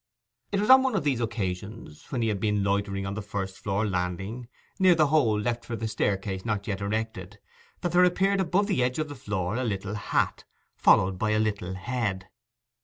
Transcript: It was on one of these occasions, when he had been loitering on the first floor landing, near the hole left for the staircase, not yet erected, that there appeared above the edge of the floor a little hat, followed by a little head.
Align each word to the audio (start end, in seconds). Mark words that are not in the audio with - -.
It 0.51 0.59
was 0.59 0.71
on 0.71 0.81
one 0.81 0.95
of 0.95 1.03
these 1.03 1.21
occasions, 1.21 2.07
when 2.11 2.23
he 2.23 2.29
had 2.29 2.39
been 2.39 2.63
loitering 2.63 3.05
on 3.05 3.13
the 3.13 3.21
first 3.21 3.59
floor 3.59 3.85
landing, 3.85 4.47
near 4.79 4.95
the 4.95 5.05
hole 5.13 5.39
left 5.39 5.63
for 5.63 5.75
the 5.75 5.87
staircase, 5.87 6.43
not 6.43 6.65
yet 6.65 6.81
erected, 6.81 7.37
that 7.81 7.91
there 7.91 8.03
appeared 8.03 8.39
above 8.41 8.65
the 8.65 8.81
edge 8.81 8.97
of 8.97 9.09
the 9.09 9.13
floor 9.15 9.57
a 9.57 9.63
little 9.63 9.93
hat, 9.93 10.43
followed 10.75 11.19
by 11.19 11.29
a 11.29 11.39
little 11.39 11.75
head. 11.75 12.29